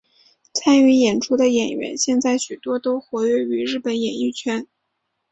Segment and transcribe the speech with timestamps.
[0.51, 4.65] 参与演出的演员现在许多都活跃于日本演艺圈。